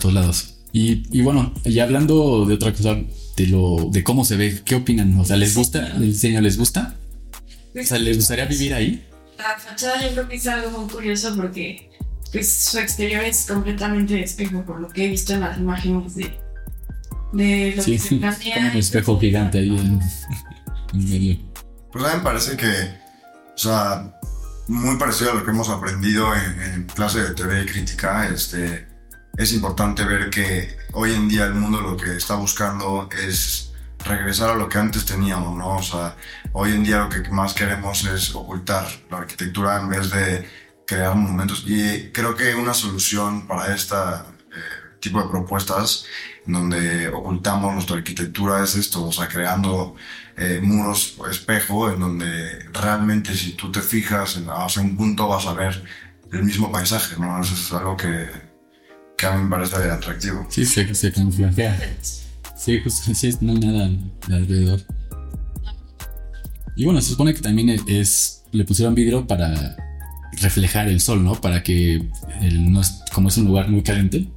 todos 0.00 0.14
lados. 0.14 0.54
Y, 0.72 1.04
y, 1.16 1.22
bueno, 1.22 1.54
ya 1.64 1.84
hablando 1.84 2.46
de 2.46 2.54
otra 2.54 2.72
cosa, 2.72 2.96
de 3.36 3.46
lo, 3.46 3.88
de 3.92 4.02
cómo 4.02 4.24
se 4.24 4.36
ve, 4.36 4.62
¿qué 4.64 4.74
opinan? 4.74 5.18
O 5.20 5.24
sea, 5.24 5.36
¿les 5.36 5.54
gusta? 5.54 5.86
¿El 5.96 6.12
diseño 6.12 6.40
les 6.40 6.56
gusta? 6.56 6.96
O 7.74 7.84
sea, 7.84 7.98
¿les 7.98 8.16
gustaría 8.16 8.44
vivir 8.44 8.72
ahí? 8.74 9.08
La 9.36 9.58
fachada 9.58 10.00
yo 10.02 10.12
creo 10.12 10.28
que 10.28 10.36
es 10.36 10.46
algo 10.46 10.78
muy 10.78 10.90
curioso 10.90 11.34
porque 11.36 11.90
pues 12.32 12.52
su 12.52 12.78
exterior 12.78 13.24
es 13.24 13.46
completamente 13.46 14.22
espejo 14.22 14.64
por 14.64 14.80
lo 14.80 14.88
que 14.88 15.04
he 15.04 15.08
visto 15.08 15.34
en 15.34 15.40
las 15.40 15.58
imágenes 15.58 16.14
de, 16.14 16.38
de 17.32 17.74
lo 17.76 17.84
que 17.84 17.98
se 17.98 18.16
plantea. 18.16 18.56
Como 18.56 18.70
un 18.70 18.76
espejo 18.76 19.20
gigante 19.20 19.58
ahí 19.58 19.76
en, 19.76 20.00
medio. 21.08 21.38
Pues 21.92 22.04
a 22.04 22.08
mí 22.10 22.16
me 22.18 22.22
parece 22.22 22.56
que, 22.56 22.66
o 22.66 23.58
sea, 23.58 24.18
muy 24.68 24.96
parecido 24.96 25.32
a 25.32 25.34
lo 25.34 25.44
que 25.44 25.50
hemos 25.50 25.68
aprendido 25.68 26.28
en, 26.34 26.84
clase 26.86 27.22
de 27.22 27.34
teoría 27.34 27.62
y 27.62 27.66
crítica, 27.66 28.28
este, 28.28 28.86
es 29.36 29.52
importante 29.52 30.04
ver 30.04 30.30
que 30.30 30.76
hoy 30.92 31.12
en 31.12 31.28
día 31.28 31.44
el 31.44 31.54
mundo 31.54 31.80
lo 31.80 31.96
que 31.96 32.16
está 32.16 32.36
buscando 32.36 33.08
es 33.26 33.73
regresar 34.04 34.50
a 34.50 34.54
lo 34.54 34.68
que 34.68 34.78
antes 34.78 35.04
teníamos, 35.04 35.56
¿no? 35.56 35.76
O 35.76 35.82
sea, 35.82 36.16
hoy 36.52 36.72
en 36.72 36.84
día 36.84 36.98
lo 36.98 37.08
que 37.08 37.28
más 37.30 37.54
queremos 37.54 38.04
es 38.04 38.34
ocultar 38.34 38.86
la 39.10 39.18
arquitectura 39.18 39.80
en 39.80 39.88
vez 39.88 40.10
de 40.10 40.48
crear 40.86 41.14
monumentos. 41.14 41.64
Y 41.66 42.10
creo 42.12 42.34
que 42.34 42.54
una 42.54 42.74
solución 42.74 43.46
para 43.46 43.74
este 43.74 43.96
tipo 45.00 45.22
de 45.22 45.28
propuestas, 45.28 46.06
donde 46.46 47.08
ocultamos 47.08 47.74
nuestra 47.74 47.96
arquitectura, 47.96 48.62
es 48.64 48.74
esto, 48.74 49.06
o 49.06 49.12
sea, 49.12 49.28
creando 49.28 49.94
eh, 50.36 50.60
muros 50.62 51.16
espejo, 51.30 51.90
en 51.90 52.00
donde 52.00 52.66
realmente 52.72 53.34
si 53.34 53.52
tú 53.52 53.70
te 53.70 53.80
fijas 53.80 54.36
en, 54.36 54.48
un 54.48 54.96
punto 54.96 55.28
vas 55.28 55.46
a 55.46 55.52
ver 55.52 55.84
el 56.32 56.42
mismo 56.42 56.72
paisaje, 56.72 57.16
¿no? 57.18 57.40
Eso 57.40 57.54
es 57.54 57.72
algo 57.72 57.96
que, 57.96 58.28
que 59.16 59.26
a 59.26 59.32
mí 59.32 59.44
me 59.44 59.50
parece 59.50 59.76
atractivo. 59.76 60.46
Sí, 60.48 60.66
se, 60.66 60.94
se 60.94 61.12
camuflajea. 61.12 61.98
Sí, 62.00 62.23
justo, 62.82 63.14
sí, 63.14 63.30
no 63.40 63.52
hay 63.52 63.58
nada 63.58 63.90
alrededor. 64.28 64.80
Y 66.76 66.84
bueno, 66.84 67.00
se 67.00 67.10
supone 67.10 67.34
que 67.34 67.40
también 67.40 67.70
es, 67.86 68.44
le 68.52 68.64
pusieron 68.64 68.94
vidrio 68.94 69.26
para 69.26 69.76
reflejar 70.40 70.88
el 70.88 71.00
sol, 71.00 71.22
¿no? 71.22 71.40
Para 71.40 71.62
que 71.62 72.08
el, 72.40 72.72
no 72.72 72.80
es, 72.80 73.02
como 73.12 73.28
es 73.28 73.36
un 73.36 73.46
lugar 73.46 73.68
muy 73.68 73.82
caliente, 73.82 74.28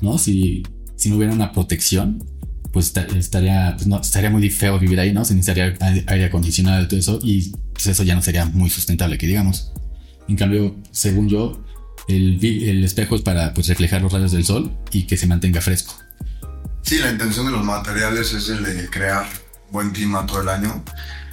¿no? 0.00 0.18
Si, 0.18 0.62
si 0.96 1.10
no 1.10 1.16
hubiera 1.16 1.32
una 1.32 1.52
protección, 1.52 2.24
pues 2.72 2.92
estaría, 3.16 3.74
pues 3.76 3.86
no, 3.86 4.00
estaría 4.00 4.30
muy 4.30 4.48
feo 4.48 4.78
vivir 4.78 5.00
ahí, 5.00 5.12
¿no? 5.12 5.24
Se 5.24 5.34
necesitaría 5.34 5.76
aire 6.06 6.24
acondicionado 6.26 6.84
y 6.84 6.88
todo 6.88 7.00
eso, 7.00 7.18
y 7.22 7.52
pues 7.72 7.86
eso 7.86 8.02
ya 8.04 8.14
no 8.14 8.22
sería 8.22 8.44
muy 8.46 8.70
sustentable, 8.70 9.18
que 9.18 9.26
digamos. 9.26 9.72
En 10.28 10.36
cambio, 10.36 10.76
según 10.92 11.28
yo, 11.28 11.64
el, 12.08 12.38
el 12.42 12.84
espejo 12.84 13.16
es 13.16 13.22
para 13.22 13.52
pues, 13.54 13.66
reflejar 13.68 14.02
los 14.02 14.12
rayos 14.12 14.32
del 14.32 14.44
sol 14.44 14.72
y 14.92 15.02
que 15.02 15.16
se 15.16 15.26
mantenga 15.26 15.60
fresco. 15.60 15.94
Sí, 16.82 16.98
la 16.98 17.10
intención 17.10 17.46
de 17.46 17.52
los 17.52 17.64
materiales 17.64 18.32
es 18.32 18.48
el 18.48 18.64
de 18.64 18.90
crear 18.90 19.26
buen 19.70 19.90
clima 19.90 20.26
todo 20.26 20.42
el 20.42 20.48
año, 20.48 20.84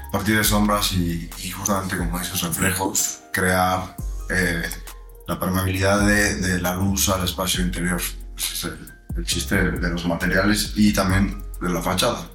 a 0.08 0.12
partir 0.12 0.38
de 0.38 0.44
sombras 0.44 0.94
y, 0.94 1.30
justamente 1.52 1.98
como 1.98 2.20
esos 2.20 2.42
reflejos, 2.44 3.20
crear 3.34 3.96
eh, 4.30 4.64
la 5.28 5.40
permeabilidad 5.40 6.06
de, 6.06 6.62
la 6.62 6.76
luz 6.76 7.10
al 7.10 7.24
espacio 7.26 7.62
interior. 7.64 8.02
Ese 8.38 8.54
es 8.54 8.64
el, 8.66 9.26
chiste 9.26 9.56
de 9.56 9.90
los 9.90 10.06
materiales 10.06 10.72
y 10.78 10.94
también 10.94 11.44
de 11.62 11.70
la 11.70 11.82
fachada. 11.82 12.26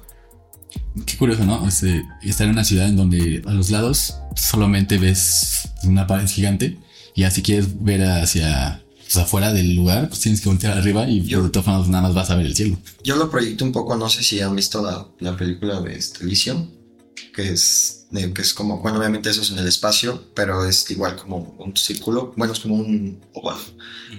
Qué 1.05 1.17
curioso, 1.17 1.43
¿no? 1.43 1.67
Este, 1.67 2.03
estar 2.21 2.45
en 2.45 2.53
una 2.53 2.63
ciudad 2.63 2.87
en 2.87 2.95
donde 2.95 3.41
a 3.47 3.51
los 3.51 3.71
lados 3.71 4.19
solamente 4.35 4.99
ves 4.99 5.69
una 5.83 6.05
pared 6.05 6.27
gigante 6.27 6.77
y 7.15 7.23
así 7.23 7.41
quieres 7.41 7.83
ver 7.83 8.03
hacia 8.03 8.84
sea, 9.11 9.23
afuera 9.23 9.53
del 9.53 9.75
lugar, 9.75 10.09
pues 10.09 10.21
tienes 10.21 10.41
que 10.41 10.49
voltear 10.49 10.77
arriba 10.77 11.07
y 11.07 11.23
yo, 11.23 11.43
de 11.43 11.49
todas 11.49 11.65
formas 11.65 11.87
nada 11.87 12.03
más 12.03 12.13
vas 12.13 12.29
a 12.29 12.35
ver 12.35 12.45
el 12.45 12.55
cielo. 12.55 12.77
Yo 13.03 13.15
lo 13.15 13.29
proyecto 13.29 13.65
un 13.65 13.71
poco, 13.71 13.95
no 13.95 14.09
sé 14.09 14.23
si 14.23 14.41
han 14.41 14.55
visto 14.55 14.81
la, 14.81 15.07
la 15.19 15.37
película 15.37 15.81
de 15.81 15.99
Elysium, 16.21 16.69
que 17.33 17.51
es, 17.51 18.05
que 18.33 18.41
es 18.41 18.53
como, 18.53 18.79
bueno, 18.79 18.97
obviamente 18.97 19.29
eso 19.29 19.41
es 19.41 19.51
en 19.51 19.59
el 19.59 19.67
espacio, 19.67 20.23
pero 20.33 20.65
es 20.65 20.89
igual 20.89 21.15
como 21.15 21.55
un 21.59 21.75
círculo, 21.75 22.33
bueno, 22.37 22.53
es 22.53 22.59
como 22.59 22.75
un 22.75 23.21
oval, 23.33 23.59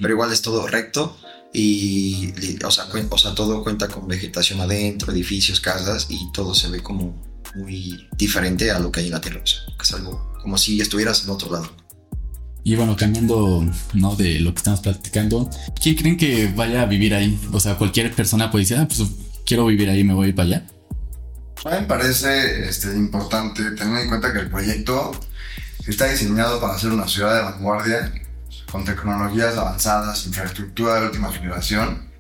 pero 0.01 0.13
igual 0.13 0.33
es 0.33 0.43
todo 0.43 0.67
recto 0.67 1.17
y, 1.53 2.33
o, 2.63 2.71
sea, 2.71 2.87
o 3.11 3.19
sea, 3.19 3.35
todo 3.35 3.63
cuenta 3.63 3.89
con 3.89 4.07
vegetación 4.07 4.61
adentro, 4.61 5.13
edificios, 5.13 5.61
casas 5.61 6.07
y 6.11 6.31
todo 6.33 6.55
se 6.55 6.69
ve 6.69 6.83
como 6.83 7.25
muy 7.55 8.07
diferente 8.17 8.71
a 8.71 8.79
lo 8.79 8.93
que 8.93 9.01
hay 9.01 9.07
en 9.07 9.13
la 9.13 9.21
Tierra, 9.21 9.43
que 9.43 9.83
es 9.83 9.93
algo 9.93 10.35
como 10.43 10.59
si 10.59 10.81
estuvieras 10.81 11.25
en 11.25 11.31
otro 11.31 11.51
lado. 11.51 11.71
Y 12.67 12.75
bueno, 12.75 12.97
cambiando 12.97 13.65
¿no? 13.95 14.17
de 14.17 14.41
lo 14.41 14.53
que 14.53 14.59
estamos 14.59 14.81
platicando, 14.81 15.49
¿quién 15.81 15.95
creen 15.95 16.17
que 16.17 16.53
vaya 16.53 16.83
a 16.83 16.87
vivir 16.87 17.15
ahí? 17.15 17.39
O 17.53 17.61
sea, 17.61 17.77
cualquier 17.77 18.13
persona 18.13 18.51
puede 18.51 18.65
decir, 18.65 18.77
ah, 18.77 18.89
pues 18.89 19.09
quiero 19.47 19.67
vivir 19.67 19.89
ahí, 19.89 20.03
me 20.03 20.15
voy 20.15 20.33
para 20.33 20.49
allá. 20.49 20.67
A 21.65 21.71
mí 21.71 21.77
me 21.83 21.87
parece 21.87 22.69
este, 22.69 22.89
importante 22.89 23.63
tener 23.71 24.03
en 24.03 24.09
cuenta 24.09 24.33
que 24.33 24.41
el 24.41 24.51
proyecto 24.51 25.13
está 25.87 26.11
diseñado 26.11 26.61
para 26.61 26.77
ser 26.77 26.91
una 26.91 27.07
ciudad 27.07 27.37
de 27.37 27.53
vanguardia, 27.53 28.13
con 28.73 28.85
tecnologías 28.85 29.57
avanzadas, 29.57 30.27
infraestructura 30.27 30.99
de 30.99 31.07
última 31.07 31.31
generación. 31.31 32.11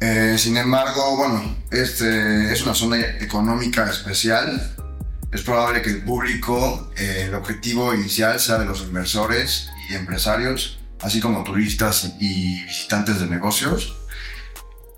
Eh, 0.00 0.34
sin 0.38 0.56
embargo, 0.56 1.16
bueno, 1.16 1.56
este 1.70 2.52
es 2.52 2.62
una 2.62 2.74
zona 2.74 2.98
económica 2.98 3.88
especial 3.88 4.74
es 5.30 5.42
probable 5.42 5.82
que 5.82 5.90
el 5.90 6.02
público, 6.02 6.90
eh, 6.96 7.24
el 7.28 7.34
objetivo 7.34 7.94
inicial 7.94 8.40
sea 8.40 8.58
de 8.58 8.64
los 8.64 8.80
inversores 8.80 9.68
y 9.90 9.94
empresarios, 9.94 10.78
así 11.00 11.20
como 11.20 11.44
turistas 11.44 12.12
y 12.18 12.62
visitantes 12.64 13.20
de 13.20 13.26
negocios. 13.26 13.96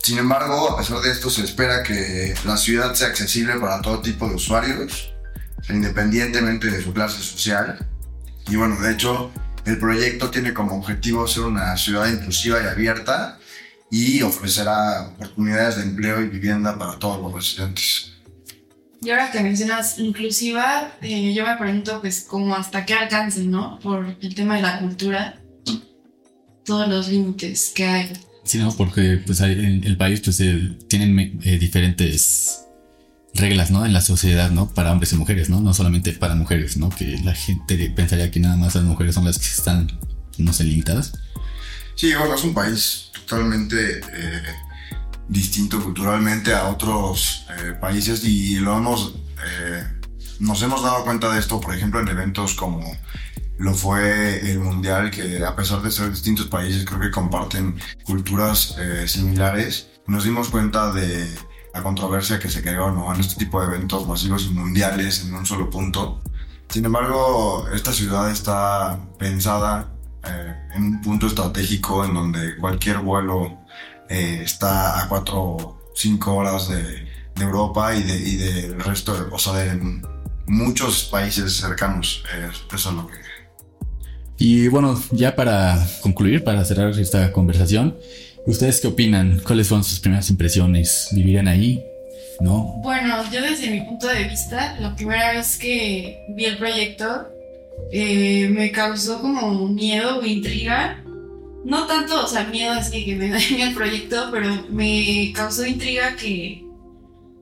Sin 0.02 0.18
embargo, 0.18 0.70
a 0.70 0.78
pesar 0.78 1.00
de 1.00 1.10
esto, 1.10 1.30
se 1.30 1.44
espera 1.44 1.82
que 1.82 2.34
la 2.44 2.56
ciudad 2.56 2.94
sea 2.94 3.08
accesible 3.08 3.54
para 3.56 3.82
todo 3.82 4.00
tipo 4.00 4.28
de 4.28 4.36
usuarios, 4.36 5.12
independientemente 5.68 6.70
de 6.70 6.82
su 6.82 6.92
clase 6.92 7.20
social. 7.20 7.86
Y 8.48 8.56
bueno, 8.56 8.80
de 8.80 8.92
hecho, 8.92 9.30
el 9.66 9.78
proyecto 9.78 10.30
tiene 10.30 10.54
como 10.54 10.76
objetivo 10.76 11.26
ser 11.28 11.42
una 11.42 11.76
ciudad 11.76 12.08
inclusiva 12.08 12.62
y 12.62 12.66
abierta 12.66 13.38
y 13.90 14.22
ofrecerá 14.22 15.08
oportunidades 15.08 15.76
de 15.76 15.82
empleo 15.82 16.20
y 16.20 16.28
vivienda 16.28 16.78
para 16.78 16.98
todos 16.98 17.20
los 17.20 17.32
residentes. 17.32 18.09
Y 19.02 19.10
ahora 19.10 19.30
que 19.30 19.40
mencionas 19.40 19.98
inclusiva, 19.98 20.92
eh, 21.00 21.32
yo 21.32 21.46
me 21.46 21.56
pregunto, 21.56 22.00
pues, 22.00 22.20
como 22.20 22.54
hasta 22.54 22.84
qué 22.84 22.94
alcance, 22.94 23.40
¿no? 23.44 23.78
Por 23.80 24.16
el 24.20 24.34
tema 24.34 24.56
de 24.56 24.62
la 24.62 24.78
cultura, 24.78 25.40
todos 26.64 26.86
los 26.86 27.08
límites 27.08 27.72
que 27.74 27.86
hay. 27.86 28.12
Sí, 28.44 28.58
no, 28.58 28.74
porque 28.76 29.20
pues 29.24 29.40
en 29.40 29.84
el 29.84 29.96
país 29.96 30.20
pues 30.20 30.40
eh, 30.40 30.76
tienen 30.88 31.40
eh, 31.44 31.58
diferentes 31.58 32.66
reglas, 33.34 33.70
¿no? 33.70 33.86
En 33.86 33.92
la 33.92 34.02
sociedad, 34.02 34.50
¿no? 34.50 34.68
Para 34.68 34.92
hombres 34.92 35.12
y 35.12 35.16
mujeres, 35.16 35.48
¿no? 35.48 35.60
No 35.60 35.72
solamente 35.72 36.12
para 36.12 36.34
mujeres, 36.34 36.76
¿no? 36.76 36.90
Que 36.90 37.18
la 37.24 37.34
gente 37.34 37.90
pensaría 37.90 38.30
que 38.30 38.40
nada 38.40 38.56
más 38.56 38.74
las 38.74 38.84
mujeres 38.84 39.14
son 39.14 39.24
las 39.24 39.38
que 39.38 39.46
están, 39.46 39.98
no 40.36 40.52
sé, 40.52 40.64
limitadas. 40.64 41.12
Sí, 41.94 42.12
bueno, 42.14 42.34
es 42.34 42.44
un 42.44 42.54
país 42.54 43.10
totalmente 43.26 44.00
distinto 45.30 45.80
culturalmente 45.82 46.52
a 46.52 46.68
otros 46.68 47.46
eh, 47.50 47.72
países 47.80 48.24
y 48.24 48.56
lo 48.56 48.76
hemos, 48.76 49.14
eh, 49.46 49.84
nos 50.40 50.60
hemos 50.62 50.82
dado 50.82 51.04
cuenta 51.04 51.32
de 51.32 51.38
esto, 51.38 51.60
por 51.60 51.74
ejemplo, 51.74 52.00
en 52.00 52.08
eventos 52.08 52.54
como 52.54 52.82
lo 53.58 53.74
fue 53.74 54.50
el 54.50 54.58
Mundial, 54.58 55.10
que 55.10 55.44
a 55.44 55.54
pesar 55.54 55.82
de 55.82 55.90
ser 55.90 56.10
distintos 56.10 56.46
países, 56.46 56.84
creo 56.84 56.98
que 56.98 57.10
comparten 57.10 57.78
culturas 58.04 58.74
eh, 58.78 59.06
similares. 59.06 59.88
Nos 60.06 60.24
dimos 60.24 60.48
cuenta 60.48 60.92
de 60.92 61.28
la 61.72 61.82
controversia 61.82 62.40
que 62.40 62.48
se 62.48 62.62
creó 62.62 62.90
¿no? 62.90 63.14
en 63.14 63.20
este 63.20 63.36
tipo 63.36 63.60
de 63.60 63.68
eventos 63.68 64.08
masivos 64.08 64.46
y 64.46 64.50
mundiales 64.50 65.24
en 65.24 65.34
un 65.34 65.46
solo 65.46 65.70
punto. 65.70 66.20
Sin 66.68 66.84
embargo, 66.84 67.68
esta 67.72 67.92
ciudad 67.92 68.30
está 68.30 68.98
pensada 69.18 69.92
eh, 70.24 70.54
en 70.74 70.84
un 70.84 71.00
punto 71.02 71.26
estratégico 71.26 72.04
en 72.04 72.14
donde 72.14 72.56
cualquier 72.56 72.98
vuelo 72.98 73.59
eh, 74.10 74.42
está 74.44 75.02
a 75.02 75.08
4 75.08 75.40
o 75.40 75.78
5 75.94 76.34
horas 76.34 76.68
de, 76.68 77.08
Europa 77.40 77.94
y, 77.94 78.02
de, 78.02 78.68
del 78.68 78.80
resto, 78.80 79.28
o 79.32 79.38
sea, 79.38 79.54
de 79.54 79.80
muchos 80.46 81.04
países 81.04 81.54
cercanos. 81.56 82.22
eso 82.70 82.90
es 82.90 82.94
lo 82.94 83.06
que... 83.06 83.14
Y 84.36 84.68
bueno, 84.68 85.00
ya 85.10 85.34
para 85.36 85.78
concluir, 86.02 86.44
para 86.44 86.64
cerrar 86.64 86.90
esta 86.98 87.32
conversación, 87.32 87.96
¿ustedes 88.46 88.80
qué 88.80 88.88
opinan? 88.88 89.40
¿Cuáles 89.46 89.68
fueron 89.68 89.84
sus 89.84 90.00
primeras 90.00 90.28
impresiones? 90.28 91.08
¿Vivirían 91.12 91.48
ahí? 91.48 91.82
¿No? 92.40 92.74
Bueno, 92.82 93.22
yo 93.30 93.40
desde 93.42 93.70
mi 93.70 93.82
punto 93.82 94.06
de 94.08 94.24
vista, 94.24 94.76
la 94.80 94.94
primera 94.96 95.32
vez 95.32 95.56
que 95.56 96.24
vi 96.30 96.46
el 96.46 96.58
proyecto, 96.58 97.28
eh, 97.92 98.48
me 98.50 98.72
causó 98.72 99.20
como 99.20 99.68
miedo 99.68 100.20
o 100.20 100.24
intriga. 100.24 101.02
No 101.64 101.86
tanto, 101.86 102.24
o 102.24 102.26
sea, 102.26 102.44
miedo 102.44 102.72
así 102.72 103.04
que 103.04 103.16
me 103.16 103.28
dañe 103.30 103.62
el 103.62 103.74
proyecto, 103.74 104.28
pero 104.30 104.48
me 104.70 105.32
causó 105.34 105.66
intriga 105.66 106.16
que 106.16 106.64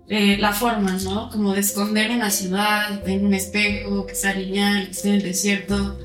eh, 0.08 0.38
la 0.38 0.52
forma, 0.52 0.92
¿no? 1.04 1.30
Como 1.30 1.52
de 1.52 1.60
esconder 1.60 2.10
una 2.10 2.30
ciudad 2.30 3.06
en 3.06 3.26
un 3.26 3.34
espejo, 3.34 4.06
que 4.06 4.14
sea 4.14 4.34
lineal, 4.34 4.86
que 4.86 4.90
esté 4.92 5.08
en 5.08 5.14
el 5.16 5.22
desierto. 5.22 5.98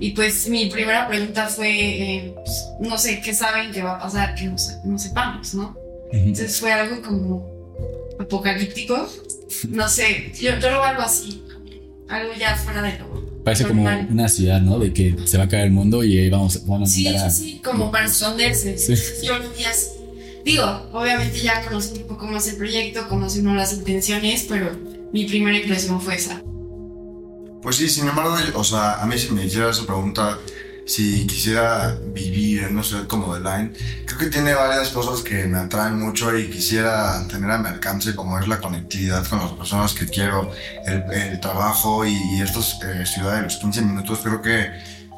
Y 0.00 0.10
pues 0.10 0.48
mi 0.48 0.66
primera 0.66 1.06
pregunta 1.06 1.46
fue, 1.46 1.70
eh, 1.70 2.34
pues, 2.34 2.66
no 2.80 2.98
sé, 2.98 3.20
¿qué 3.20 3.32
saben 3.32 3.70
que 3.70 3.82
va 3.82 3.96
a 3.96 3.98
pasar 4.00 4.34
que 4.34 4.44
no, 4.44 4.98
sepamos, 4.98 5.54
¿no? 5.54 5.76
Entonces 6.12 6.58
fue 6.58 6.72
algo 6.72 7.00
como 7.00 7.48
apocalíptico. 8.18 9.08
No 9.68 9.88
sé, 9.88 10.32
yo, 10.38 10.58
yo 10.58 10.70
lo 10.70 10.82
algo 10.82 11.02
así, 11.02 11.44
algo 12.08 12.32
ya 12.34 12.56
fuera 12.56 12.82
de 12.82 12.98
lo 12.98 13.23
Parece 13.44 13.66
como 13.66 13.82
una 13.82 14.28
ciudad, 14.28 14.60
¿no? 14.62 14.78
De 14.78 14.92
que 14.92 15.14
se 15.26 15.36
va 15.36 15.44
a 15.44 15.48
caer 15.48 15.66
el 15.66 15.70
mundo 15.70 16.02
y 16.02 16.18
ahí 16.18 16.30
vamos, 16.30 16.66
vamos 16.66 16.90
a 16.90 16.92
Sí, 16.92 17.04
sí, 17.04 17.30
sí, 17.30 17.60
como 17.62 17.90
para 17.90 18.06
esconderse. 18.06 18.78
Sí. 18.78 18.94
Yo 19.22 19.38
lo 19.38 19.50
vi 19.50 19.64
así. 19.64 19.88
Digo, 20.44 20.64
obviamente 20.92 21.40
ya 21.40 21.62
conocí 21.62 21.98
un 22.02 22.08
poco 22.08 22.26
más 22.26 22.48
el 22.48 22.56
proyecto, 22.56 23.06
conocí 23.08 23.40
uno 23.40 23.54
las 23.54 23.72
intenciones, 23.74 24.46
pero 24.48 24.70
mi 25.12 25.24
primera 25.26 25.56
impresión 25.58 26.00
fue 26.00 26.16
esa. 26.16 26.42
Pues 27.62 27.76
sí, 27.76 27.88
sin 27.88 28.08
embargo, 28.08 28.36
o 28.54 28.64
sea, 28.64 29.02
a 29.02 29.06
mí 29.06 29.18
si 29.18 29.32
me 29.32 29.44
hiciera 29.44 29.70
esa 29.70 29.86
pregunta, 29.86 30.38
si 30.86 31.26
quisiera 31.26 31.96
vivir 32.12 32.64
en 32.64 32.74
una 32.74 32.82
ciudad 32.82 33.06
como 33.06 33.34
The 33.34 33.40
Line, 33.40 33.72
creo 34.06 34.18
que 34.18 34.26
tiene 34.26 34.54
varias 34.54 34.90
cosas 34.90 35.22
que 35.22 35.46
me 35.46 35.58
atraen 35.58 35.98
mucho 35.98 36.36
y 36.36 36.50
quisiera 36.50 37.26
tener 37.28 37.50
a 37.50 37.58
mi 37.58 37.68
alcance, 37.68 38.14
como 38.14 38.38
es 38.38 38.46
la 38.48 38.58
conectividad 38.58 39.26
con 39.26 39.38
las 39.38 39.52
personas 39.52 39.94
que 39.94 40.06
quiero, 40.06 40.50
el, 40.86 41.40
trabajo 41.40 42.04
y, 42.04 42.14
y 42.36 42.42
estas 42.42 42.78
eh, 42.82 43.04
ciudades 43.06 43.38
de 43.38 43.42
los 43.44 43.56
15 43.56 43.82
minutos. 43.82 44.20
Creo 44.22 44.42
que 44.42 44.70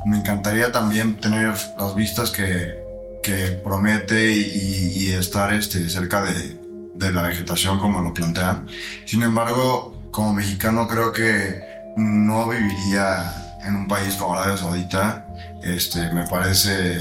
me 0.07 0.19
encantaría 0.19 0.71
también 0.71 1.17
tener 1.17 1.55
las 1.79 1.95
vistas 1.95 2.31
que, 2.31 2.87
que 3.23 3.61
promete 3.63 4.33
y, 4.33 5.11
estar 5.11 5.53
este, 5.53 5.89
cerca 5.89 6.23
de, 6.23 6.59
de 6.95 7.13
la 7.13 7.23
vegetación 7.23 7.81
como 7.81 8.01
lo 8.01 8.15
plantean. 8.15 8.69
Sin 9.05 9.23
embargo, 9.23 9.97
como 10.11 10.33
mexicano 10.33 10.87
creo 10.87 11.13
que 11.13 11.61
no 11.97 12.49
viviría 12.49 13.57
en 13.65 13.75
un 13.75 13.89
país 13.89 14.15
como 14.15 14.35
Arabia 14.35 14.57
Saudita, 14.57 15.26
este, 15.63 16.11
me 16.13 16.27
parece 16.27 17.01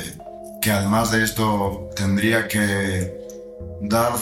que 0.61 0.71
además 0.71 1.11
de 1.11 1.23
esto 1.23 1.89
tendría 1.95 2.47
que 2.47 3.13
dar 3.81 4.13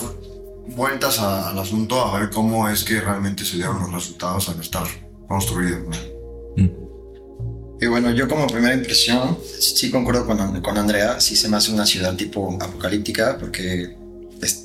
vueltas 0.76 1.20
al 1.20 1.58
asunto 1.58 2.02
a 2.02 2.20
ver 2.20 2.30
cómo 2.30 2.68
es 2.70 2.84
que 2.84 3.00
realmente 3.00 3.46
se 3.46 3.58
dieron 3.58 3.80
los 3.80 3.92
resultados 3.92 4.50
al 4.50 4.60
estar 4.60 4.88
construido. 5.28 5.80
Mm. 6.58 6.70
Y 7.82 7.88
bueno, 7.88 8.12
yo 8.12 8.28
como 8.28 8.48
primera 8.48 8.74
impresión, 8.74 9.38
sí 9.60 9.92
concuerdo 9.92 10.26
con, 10.26 10.62
con 10.62 10.78
Andrea, 10.78 11.20
sí 11.20 11.36
se 11.36 11.50
me 11.50 11.58
hace 11.58 11.72
una 11.72 11.86
ciudad 11.86 12.16
tipo 12.16 12.58
apocalíptica, 12.62 13.38
porque 13.38 14.03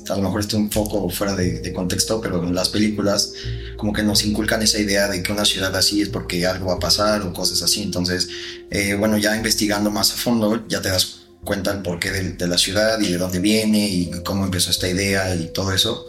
a 0.09 0.15
lo 0.15 0.23
mejor 0.23 0.41
estoy 0.41 0.59
un 0.59 0.69
poco 0.69 1.09
fuera 1.09 1.35
de, 1.35 1.73
contexto, 1.73 2.19
pero 2.21 2.43
en 2.43 2.55
las 2.55 2.69
películas 2.69 3.33
como 3.77 3.93
que 3.93 4.03
nos 4.03 4.25
inculcan 4.25 4.61
esa 4.61 4.79
idea 4.79 5.07
de 5.07 5.21
que 5.23 5.31
una 5.31 5.45
ciudad 5.45 5.75
así 5.75 6.01
es 6.01 6.09
porque 6.09 6.45
algo 6.45 6.67
va 6.67 6.73
a 6.75 6.79
pasar 6.79 7.21
o 7.21 7.33
cosas 7.33 7.61
así. 7.61 7.81
Entonces, 7.81 8.27
eh, 8.69 8.95
bueno, 8.95 9.17
ya 9.17 9.35
investigando 9.35 9.91
más 9.91 10.11
a 10.11 10.15
fondo, 10.15 10.67
ya 10.67 10.81
te 10.81 10.89
das 10.89 11.21
cuenta 11.43 11.71
el 11.71 11.81
porqué 11.81 12.11
de, 12.11 12.47
la 12.47 12.57
ciudad 12.57 12.99
y 12.99 13.11
de 13.11 13.17
dónde 13.17 13.39
viene 13.39 13.87
y 13.87 14.11
cómo 14.23 14.45
empezó 14.45 14.71
esta 14.71 14.87
idea 14.87 15.35
y 15.35 15.47
todo 15.47 15.71
eso. 15.71 16.05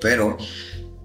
Pero, 0.00 0.36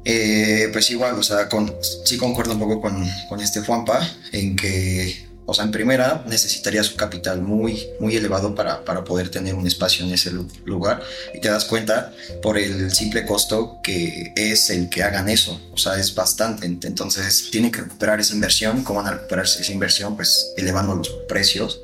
eh, 0.05 0.69
pues 0.71 0.91
igual, 0.91 1.15
o 1.15 1.23
sea, 1.23 1.49
con, 1.49 1.73
sí 2.05 2.17
concuerdo 2.17 2.53
un 2.53 2.59
poco 2.59 2.81
con, 2.81 3.07
con 3.29 3.39
este 3.39 3.61
Juanpa 3.61 4.07
en 4.31 4.55
que 4.55 5.32
o 5.45 5.53
sea, 5.53 5.65
en 5.65 5.71
primera 5.71 6.23
necesitarías 6.27 6.91
un 6.91 6.97
capital 6.97 7.41
muy, 7.41 7.87
muy 7.99 8.15
elevado 8.15 8.55
para, 8.55 8.85
para 8.85 9.03
poder 9.03 9.29
tener 9.29 9.55
un 9.55 9.67
espacio 9.67 10.05
en 10.05 10.13
ese 10.13 10.31
lugar 10.65 11.03
y 11.33 11.41
te 11.41 11.49
das 11.49 11.65
cuenta 11.65 12.13
por 12.41 12.57
el 12.57 12.91
simple 12.91 13.25
costo 13.25 13.79
que 13.83 14.31
es 14.35 14.69
el 14.69 14.89
que 14.89 15.03
hagan 15.03 15.27
eso. 15.27 15.59
O 15.73 15.77
sea, 15.77 15.99
es 15.99 16.15
bastante. 16.15 16.65
Entonces, 16.65 17.49
tienen 17.51 17.71
que 17.71 17.81
recuperar 17.81 18.19
esa 18.21 18.33
inversión. 18.33 18.83
¿Cómo 18.83 19.01
van 19.01 19.13
a 19.13 19.15
recuperar 19.17 19.45
esa 19.45 19.71
inversión? 19.71 20.15
Pues 20.15 20.53
elevando 20.55 20.95
los 20.95 21.09
precios 21.27 21.81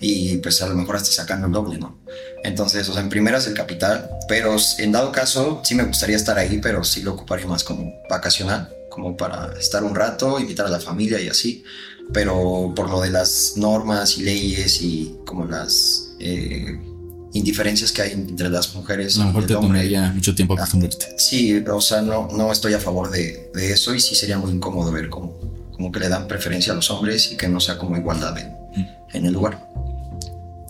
y 0.00 0.38
pues 0.38 0.62
a 0.62 0.68
lo 0.68 0.74
mejor 0.74 0.96
hasta 0.96 1.10
sacando 1.10 1.46
el 1.46 1.52
doble, 1.52 1.78
¿no? 1.78 1.98
Entonces, 2.44 2.88
o 2.88 2.92
sea, 2.92 3.02
en 3.02 3.08
primera 3.08 3.38
es 3.38 3.46
el 3.46 3.54
capital, 3.54 4.10
pero 4.28 4.56
en 4.78 4.92
dado 4.92 5.12
caso 5.12 5.60
sí 5.64 5.74
me 5.74 5.84
gustaría 5.84 6.16
estar 6.16 6.38
ahí, 6.38 6.58
pero 6.62 6.82
sí 6.82 7.02
lo 7.02 7.14
ocuparía 7.14 7.46
más 7.46 7.62
como 7.62 7.92
vacacional, 8.08 8.72
como 8.90 9.16
para 9.16 9.52
estar 9.58 9.84
un 9.84 9.94
rato, 9.94 10.40
invitar 10.40 10.66
a 10.66 10.70
la 10.70 10.80
familia 10.80 11.20
y 11.20 11.28
así 11.28 11.64
pero 12.12 12.72
por 12.74 12.90
lo 12.90 13.00
de 13.00 13.10
las 13.10 13.54
normas 13.56 14.18
y 14.18 14.22
leyes 14.22 14.82
y 14.82 15.16
como 15.24 15.44
las 15.44 16.14
eh, 16.20 16.78
indiferencias 17.32 17.92
que 17.92 18.02
hay 18.02 18.12
entre 18.12 18.48
las 18.48 18.74
mujeres. 18.74 19.16
A 19.16 19.20
lo 19.20 19.26
mejor 19.26 19.46
te 19.46 19.54
tomaría 19.54 20.12
mucho 20.12 20.34
tiempo 20.34 20.54
acostumbrarte. 20.54 21.14
Sí, 21.18 21.62
o 21.66 21.80
sea, 21.80 22.02
no, 22.02 22.28
no 22.32 22.52
estoy 22.52 22.74
a 22.74 22.78
favor 22.78 23.10
de, 23.10 23.50
de, 23.54 23.72
eso 23.72 23.94
y 23.94 24.00
sí 24.00 24.14
sería 24.14 24.38
muy 24.38 24.52
incómodo 24.52 24.92
ver 24.92 25.08
como, 25.08 25.32
como 25.72 25.90
que 25.90 26.00
le 26.00 26.08
dan 26.08 26.28
preferencia 26.28 26.72
a 26.72 26.76
los 26.76 26.90
hombres 26.90 27.32
y 27.32 27.36
que 27.36 27.48
no 27.48 27.60
sea 27.60 27.78
como 27.78 27.96
igualdad 27.96 28.36
en, 28.38 28.48
mm. 28.48 28.88
en 29.14 29.26
el 29.26 29.32
lugar. 29.32 29.72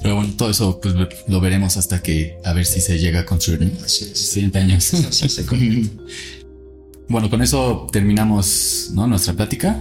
Pero 0.02 0.16
bueno, 0.16 0.32
todo 0.36 0.50
eso 0.50 0.80
pues 0.80 0.94
lo 1.28 1.40
veremos 1.40 1.76
hasta 1.76 2.02
que 2.02 2.38
a 2.44 2.52
ver 2.52 2.66
si 2.66 2.80
se 2.80 2.98
llega 2.98 3.20
a 3.20 3.24
construir. 3.24 3.72
Sí, 3.86 4.10
100 4.12 4.56
años. 4.56 4.92
bueno, 7.08 7.30
con 7.30 7.40
eso 7.40 7.86
terminamos 7.92 8.90
¿no? 8.94 9.06
nuestra 9.06 9.34
plática. 9.34 9.80